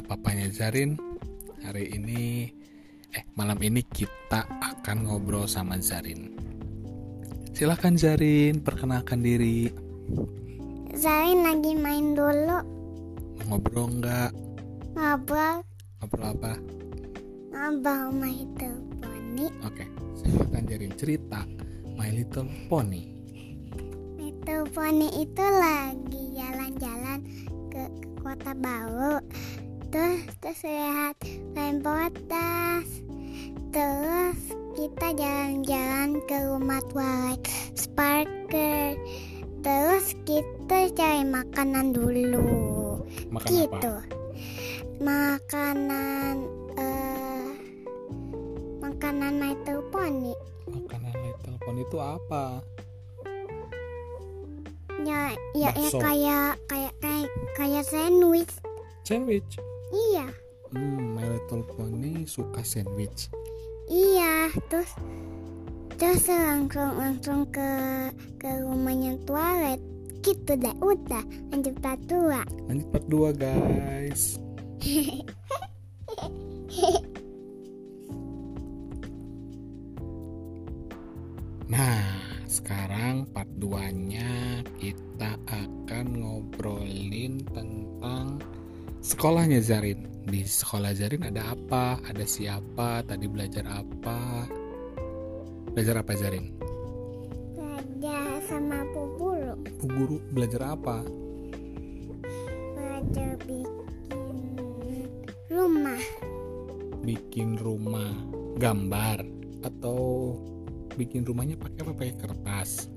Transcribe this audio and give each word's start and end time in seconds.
papanya 0.00 0.46
Zarin. 0.48 0.94
Hari 1.58 1.90
ini 1.90 2.46
eh 3.10 3.24
malam 3.34 3.58
ini 3.58 3.82
kita 3.82 4.46
akan 4.62 5.04
ngobrol 5.04 5.50
sama 5.50 5.74
Zarin. 5.82 6.30
Silahkan 7.50 7.98
Zarin, 7.98 8.62
perkenalkan 8.62 9.18
diri. 9.20 9.66
Zarin 10.94 11.42
lagi 11.42 11.74
main 11.74 12.14
dulu 12.14 12.58
Ngobrol 13.46 14.02
nggak? 14.02 14.30
ngobrol 14.98 15.62
Ngobrol 16.00 16.26
apa? 16.34 16.52
ngobrol 17.54 17.94
sama 18.10 18.28
itu 18.30 18.70
poni 18.98 19.46
Oke, 19.62 19.84
silahkan 20.18 20.62
Zarin 20.66 20.94
cerita 20.98 21.42
My 21.94 22.10
Little 22.10 22.50
Pony. 22.66 23.02
itu 24.18 24.56
poni 24.72 25.08
itu 25.22 25.44
lagi 25.44 26.27
jalan-jalan 26.48 27.18
ke, 27.68 27.82
ke 28.00 28.08
kota 28.24 28.52
baru 28.56 29.20
terus 29.92 30.24
terus 30.40 30.60
lihat 30.64 31.16
main 31.52 31.80
potas. 31.84 32.88
Terus 33.68 34.40
kita 34.72 35.12
jalan-jalan 35.12 36.24
ke 36.24 36.36
rumah 36.48 36.80
Twilight 36.88 37.44
Sparkle 37.76 38.96
terus 39.60 40.16
kita 40.24 40.88
cari 40.96 41.24
makanan 41.28 41.92
dulu. 41.92 42.48
Makan 43.28 43.48
gitu. 43.52 43.92
Apa? 43.92 44.16
makanan 44.98 46.34
eh 46.80 47.48
makanan 48.80 49.32
My 49.36 49.52
Pony. 49.92 50.32
Makanan 50.64 51.12
Little 51.20 51.56
Pony 51.60 51.84
itu 51.84 51.98
apa? 52.00 52.64
Ya 55.08 55.22
ya, 55.56 55.70
ya 55.72 55.88
kayak 55.90 56.52
kayak 56.68 56.94
kayak 57.00 57.28
kayak 57.56 57.84
sandwich 57.84 58.52
Sandwich. 59.02 59.56
iya 59.90 60.28
Hmm, 60.68 61.16
My 61.16 61.24
Little 61.24 61.64
Pony 61.64 62.28
suka 62.28 62.60
sandwich. 62.60 63.32
iya 63.88 64.52
terus 64.68 64.92
terus 65.96 66.28
langsung 66.28 66.92
langsung 66.94 67.40
ke 67.48 67.70
ke 68.36 68.50
rumahnya 68.60 69.16
toilet 69.24 69.80
gitu 70.20 70.52
deh 70.54 70.76
udah 70.78 71.24
lanjut 71.48 71.72
part 71.80 71.96
dua 72.04 72.44
Lanjut 72.68 72.84
part 72.92 73.06
2 73.08 73.32
guys. 73.34 74.36
sekarang 82.48 83.28
part 83.28 83.52
2-nya 83.60 84.64
kita 84.80 85.36
akan 85.44 86.06
ngobrolin 86.16 87.44
tentang 87.52 88.40
sekolahnya 89.04 89.60
Zarin. 89.60 90.08
Di 90.24 90.48
sekolah 90.48 90.96
Zarin 90.96 91.28
ada 91.28 91.52
apa? 91.52 92.00
Ada 92.08 92.24
siapa? 92.24 93.04
Tadi 93.04 93.28
belajar 93.28 93.68
apa? 93.68 94.48
Belajar 95.76 96.00
apa 96.00 96.12
Zarin? 96.16 96.58
belajar 97.98 98.38
sama 98.46 98.78
bu 98.94 99.02
guru 99.18 99.52
Bu 99.82 99.86
guru 99.90 100.16
belajar 100.30 100.62
apa? 100.78 101.02
belajar 102.78 103.34
bikin 103.42 104.38
rumah 105.50 106.02
bikin 107.02 107.48
rumah 107.58 108.14
gambar 108.62 109.26
atau 109.66 110.38
bikin 110.98 111.22
rumahnya 111.22 111.54
pakai 111.54 111.86
apa? 111.86 111.92
Pakai 111.94 112.14
kertas. 112.18 112.90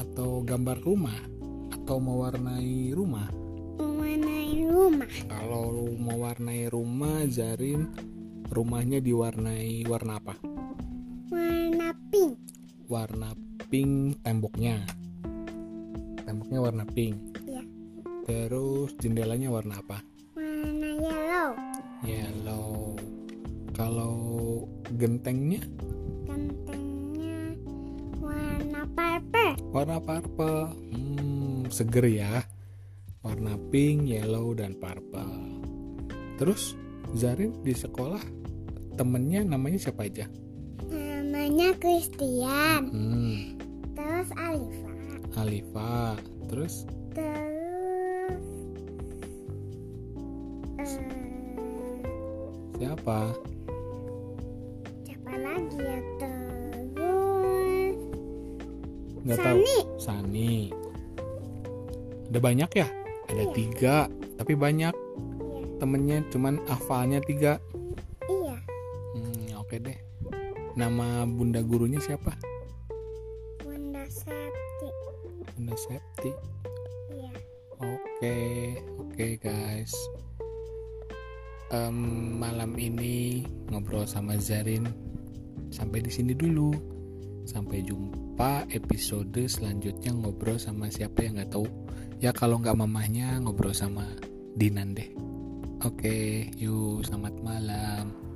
Atau 0.00 0.40
gambar 0.40 0.80
rumah. 0.80 1.20
Atau 1.76 2.00
mewarnai 2.00 2.96
rumah. 2.96 3.28
Mewarnai 3.76 4.64
rumah. 4.64 5.12
Kalau 5.28 5.92
mewarnai 5.92 6.72
rumah 6.72 7.28
Zarin 7.28 7.84
rumahnya 8.48 9.04
diwarnai 9.04 9.84
warna 9.84 10.16
apa? 10.16 10.34
Warna 11.28 11.92
pink. 12.08 12.34
Warna 12.88 13.30
pink 13.68 14.18
temboknya. 14.24 14.80
Temboknya 16.24 16.58
warna 16.64 16.84
pink. 16.88 17.16
Iya. 17.44 17.62
terus 18.24 18.94
jendelanya 19.02 19.50
warna 19.50 19.82
apa? 19.82 20.00
Warna 20.38 20.90
yellow. 20.96 21.50
Yellow. 22.06 22.96
Kalau 23.74 24.16
gentengnya 24.98 25.62
purple 29.00 29.52
Warna 29.72 29.96
purple. 30.02 30.60
Hmm, 30.92 31.64
seger 31.72 32.04
ya. 32.04 32.44
Warna 33.24 33.56
pink, 33.72 34.12
yellow, 34.12 34.52
dan 34.52 34.76
purple. 34.76 35.60
Terus 36.36 36.76
Zarin 37.10 37.56
di 37.66 37.74
sekolah 37.74 38.20
temennya 38.94 39.42
namanya 39.42 39.90
siapa 39.90 40.04
aja? 40.06 40.28
namanya 40.90 41.72
Christian 41.78 42.90
Hmm, 42.90 43.56
terus 43.96 44.28
Alifa 44.34 44.92
Alifa. 45.38 46.18
Terus 46.50 46.74
terus 47.14 48.44
eh, 50.78 50.90
siapa? 52.76 53.34
siapa 55.06 55.32
lagi 55.38 55.78
ya 55.78 55.98
Nggak 59.30 59.46
tahu. 59.46 59.62
Sani. 59.96 60.74
Ada 62.30 62.38
banyak 62.38 62.70
ya? 62.74 62.86
Ada 63.30 63.42
Iya. 63.46 63.54
tiga, 63.54 63.96
tapi 64.34 64.52
banyak 64.54 64.90
iya 64.90 65.66
temennya. 65.78 66.18
Cuman 66.28 66.58
hafalnya 66.66 67.22
tiga. 67.22 67.62
iya 68.26 68.58
Hmm, 69.14 69.54
oke 69.56 69.78
deh. 69.78 69.98
Nama 70.74 71.26
bunda 71.26 71.62
gurunya 71.62 71.98
siapa? 71.98 72.34
Bunda 73.60 74.02
Septi 74.06 74.88
Bunda 75.54 75.74
Septi. 75.74 76.30
iya 77.10 77.30
Oke, 77.80 78.36
oke 78.98 79.26
guys. 79.38 79.94
Em, 81.70 81.96
malam 82.34 82.74
ini 82.74 83.46
ngobrol 83.70 84.02
sama 84.02 84.34
Zarin 84.36 84.86
sampai 85.70 86.02
di 86.02 86.10
sini 86.10 86.34
dulu. 86.34 86.74
Sampai 87.50 87.82
jumpa 87.82 88.70
episode 88.70 89.42
selanjutnya 89.50 90.14
ngobrol 90.14 90.54
sama 90.54 90.86
siapa 90.86 91.26
yang 91.26 91.34
nggak 91.34 91.50
tahu. 91.50 91.66
Ya 92.22 92.30
kalau 92.30 92.62
nggak 92.62 92.78
mamahnya 92.78 93.42
ngobrol 93.42 93.74
sama 93.74 94.06
Dinan 94.54 94.94
deh. 94.94 95.10
Oke, 95.82 96.46
yuk 96.54 97.02
selamat 97.02 97.34
malam. 97.42 98.29